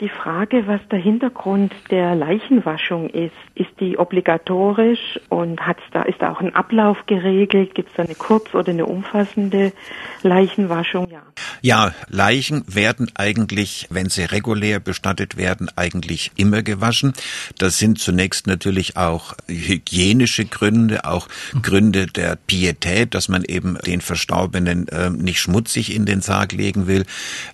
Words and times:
die 0.00 0.08
Frage, 0.08 0.66
was 0.66 0.80
der 0.90 0.98
Hintergrund 0.98 1.72
der 1.90 2.14
Leichenwaschung 2.14 3.08
ist. 3.10 3.34
Ist 3.54 3.70
die 3.80 3.98
obligatorisch 3.98 5.20
und 5.28 5.60
hat's 5.66 5.82
da, 5.92 6.02
ist 6.02 6.20
da 6.20 6.32
auch 6.32 6.40
ein 6.40 6.54
Ablauf 6.54 7.06
geregelt? 7.06 7.74
Gibt 7.74 7.90
es 7.90 7.96
da 7.96 8.02
eine 8.02 8.14
kurz- 8.14 8.54
oder 8.54 8.70
eine 8.70 8.86
umfassende 8.86 9.72
Leichenwaschung? 10.22 11.08
Ja. 11.10 11.22
Ja, 11.62 11.94
Leichen 12.08 12.62
werden 12.66 13.10
eigentlich, 13.14 13.86
wenn 13.90 14.10
sie 14.10 14.24
regulär 14.24 14.80
bestattet 14.80 15.36
werden, 15.38 15.70
eigentlich 15.76 16.30
immer 16.36 16.62
gewaschen. 16.62 17.14
Das 17.58 17.78
sind 17.78 17.98
zunächst 17.98 18.46
natürlich 18.46 18.98
auch 18.98 19.34
hygienische 19.48 20.44
Gründe, 20.44 21.04
auch 21.06 21.26
Gründe 21.62 22.06
der 22.06 22.36
Pietät, 22.36 23.14
dass 23.14 23.28
man 23.28 23.44
eben 23.44 23.78
den 23.86 24.00
Verstorbenen 24.02 24.88
äh, 24.88 25.10
nicht 25.10 25.40
schmutzig 25.40 25.94
in 25.94 26.04
den 26.04 26.20
Sarg 26.20 26.52
legen 26.52 26.86
will. 26.86 27.06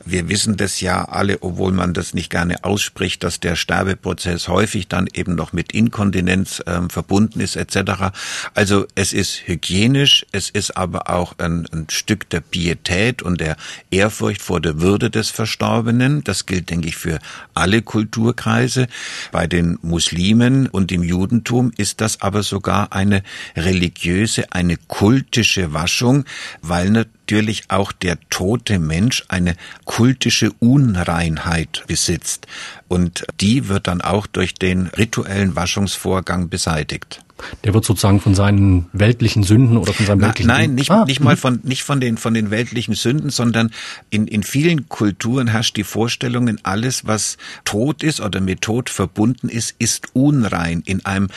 Wir 0.04 0.28
wissen 0.28 0.56
das 0.56 0.80
ja 0.80 1.04
alle, 1.04 1.38
obwohl 1.42 1.72
man 1.72 1.94
das 1.94 2.12
nicht 2.12 2.29
gerne 2.30 2.64
ausspricht, 2.64 3.22
dass 3.22 3.40
der 3.40 3.56
Sterbeprozess 3.56 4.48
häufig 4.48 4.88
dann 4.88 5.08
eben 5.12 5.34
noch 5.34 5.52
mit 5.52 5.72
Inkontinenz 5.72 6.60
äh, 6.66 6.80
verbunden 6.88 7.40
ist 7.40 7.56
etc. 7.56 8.12
Also 8.54 8.86
es 8.94 9.12
ist 9.12 9.46
hygienisch, 9.46 10.24
es 10.32 10.48
ist 10.48 10.76
aber 10.76 11.10
auch 11.10 11.34
ein, 11.38 11.66
ein 11.72 11.86
Stück 11.90 12.28
der 12.30 12.40
Pietät 12.40 13.22
und 13.22 13.40
der 13.40 13.56
Ehrfurcht 13.90 14.40
vor 14.40 14.60
der 14.60 14.80
Würde 14.80 15.10
des 15.10 15.30
Verstorbenen. 15.30 16.24
Das 16.24 16.46
gilt, 16.46 16.70
denke 16.70 16.88
ich, 16.88 16.96
für 16.96 17.18
alle 17.54 17.82
Kulturkreise. 17.82 18.86
Bei 19.32 19.46
den 19.46 19.78
Muslimen 19.82 20.66
und 20.68 20.92
im 20.92 21.02
Judentum 21.02 21.72
ist 21.76 22.00
das 22.00 22.20
aber 22.22 22.42
sogar 22.42 22.92
eine 22.92 23.22
religiöse, 23.56 24.52
eine 24.52 24.76
kultische 24.76 25.72
Waschung, 25.72 26.24
weil 26.62 26.90
natürlich 27.30 27.62
auch 27.68 27.92
der 27.92 28.18
tote 28.28 28.80
Mensch 28.80 29.24
eine 29.28 29.54
kultische 29.84 30.50
Unreinheit 30.58 31.84
besitzt. 31.86 32.48
Und 32.88 33.24
die 33.40 33.68
wird 33.68 33.86
dann 33.86 34.00
auch 34.00 34.26
durch 34.26 34.54
den 34.54 34.88
rituellen 34.88 35.54
Waschungsvorgang 35.54 36.48
beseitigt. 36.48 37.20
Der 37.64 37.74
wird 37.74 37.84
sozusagen 37.84 38.20
von 38.20 38.34
seinen 38.34 38.86
weltlichen 38.92 39.42
Sünden 39.42 39.76
oder 39.76 39.92
von 39.92 40.06
seinem 40.06 40.20
weltlichen 40.22 40.48
Nein, 40.48 40.74
nicht, 40.74 40.90
ah, 40.90 41.04
nicht 41.04 41.20
mal 41.20 41.34
mhm. 41.34 41.38
von 41.38 41.60
nicht 41.62 41.84
von 41.84 42.00
den 42.00 42.16
von 42.16 42.34
den 42.34 42.50
weltlichen 42.50 42.94
Sünden, 42.94 43.30
sondern 43.30 43.70
in 44.10 44.26
in 44.26 44.42
vielen 44.42 44.88
Kulturen 44.88 45.46
herrscht 45.46 45.76
die 45.76 45.84
Vorstellung, 45.84 46.50
alles 46.62 47.06
was 47.06 47.36
tot 47.64 48.02
ist 48.02 48.20
oder 48.20 48.40
mit 48.40 48.62
Tod 48.62 48.90
verbunden 48.90 49.48
ist, 49.48 49.74
ist 49.78 50.08
unrein 50.14 50.82
in 50.84 51.04
einem 51.04 51.28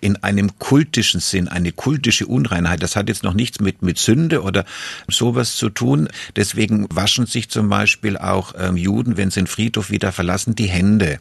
in 0.00 0.16
einem 0.22 0.58
kultischen 0.58 1.20
Sinn, 1.20 1.48
eine 1.48 1.72
kultische 1.72 2.26
Unreinheit. 2.26 2.82
Das 2.82 2.96
hat 2.96 3.08
jetzt 3.08 3.24
noch 3.24 3.34
nichts 3.34 3.60
mit 3.60 3.82
mit 3.82 3.98
Sünde 3.98 4.42
oder 4.42 4.64
sowas 5.08 5.56
zu 5.56 5.70
tun. 5.70 6.08
Deswegen 6.36 6.86
waschen 6.94 7.26
sich 7.26 7.48
zum 7.48 7.68
Beispiel 7.68 8.16
auch 8.16 8.54
ähm, 8.58 8.76
Juden, 8.76 9.16
wenn 9.16 9.30
sie 9.30 9.40
den 9.40 9.46
Friedhof 9.46 9.90
wieder 9.90 10.12
verlassen, 10.12 10.54
die 10.54 10.68
Hände. 10.68 11.18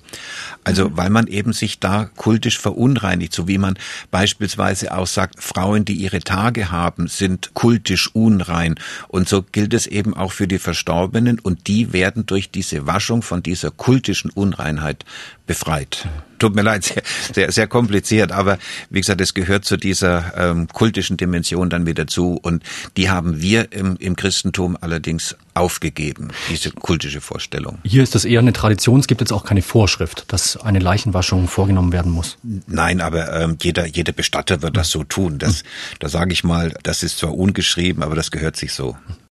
Also 0.63 0.89
mhm. 0.89 0.97
weil 0.97 1.09
man 1.09 1.27
eben 1.27 1.53
sich 1.53 1.79
da 1.79 2.09
kultisch 2.15 2.59
verunreinigt, 2.59 3.33
so 3.33 3.47
wie 3.47 3.57
man 3.57 3.77
beispielsweise 4.11 4.95
auch 4.95 5.07
sagt, 5.07 5.41
Frauen, 5.41 5.85
die 5.85 5.93
ihre 5.93 6.19
Tage 6.19 6.71
haben, 6.71 7.07
sind 7.07 7.53
kultisch 7.53 8.13
unrein. 8.13 8.75
Und 9.07 9.29
so 9.29 9.43
gilt 9.43 9.73
es 9.73 9.87
eben 9.87 10.13
auch 10.13 10.31
für 10.31 10.47
die 10.47 10.59
Verstorbenen 10.59 11.39
und 11.39 11.67
die 11.67 11.93
werden 11.93 12.25
durch 12.25 12.51
diese 12.51 12.87
Waschung 12.87 13.21
von 13.21 13.43
dieser 13.43 13.71
kultischen 13.71 14.31
Unreinheit 14.31 15.05
befreit. 15.47 16.07
Tut 16.39 16.55
mir 16.55 16.61
leid, 16.61 16.83
sehr, 16.83 17.03
sehr, 17.33 17.51
sehr 17.51 17.67
kompliziert, 17.67 18.31
aber 18.31 18.57
wie 18.89 19.01
gesagt, 19.01 19.21
es 19.21 19.33
gehört 19.33 19.65
zu 19.65 19.77
dieser 19.77 20.33
ähm, 20.37 20.67
kultischen 20.67 21.17
Dimension 21.17 21.69
dann 21.69 21.85
wieder 21.85 22.07
zu 22.07 22.39
und 22.41 22.63
die 22.97 23.09
haben 23.09 23.41
wir 23.41 23.71
im, 23.71 23.97
im 23.97 24.15
Christentum 24.15 24.77
allerdings 24.79 25.35
aufgegeben, 25.53 26.29
diese 26.49 26.71
kultische 26.71 27.21
Vorstellung. 27.21 27.79
Hier 27.83 28.03
ist 28.03 28.15
das 28.15 28.25
eher 28.25 28.39
eine 28.39 28.53
Tradition, 28.53 28.99
es 28.99 29.07
gibt 29.07 29.21
jetzt 29.21 29.33
auch 29.33 29.43
keine 29.43 29.61
Vorschrift, 29.61 30.25
dass 30.29 30.57
eine 30.57 30.79
Leichenwaschung 30.79 31.47
vorgenommen 31.47 31.91
werden 31.91 32.11
muss. 32.11 32.37
Nein, 32.67 33.01
aber 33.01 33.33
ähm, 33.41 33.57
jeder, 33.61 33.85
jeder 33.85 34.13
Bestatter 34.13 34.61
wird 34.61 34.77
das 34.77 34.89
so 34.89 35.03
tun. 35.03 35.37
Das, 35.37 35.63
da 35.99 36.09
sage 36.09 36.31
ich 36.33 36.43
mal, 36.43 36.73
das 36.83 37.03
ist 37.03 37.17
zwar 37.19 37.35
ungeschrieben, 37.35 38.03
aber 38.03 38.15
das 38.15 38.31
gehört 38.31 38.55
sich 38.55 38.73
so. 38.73 38.95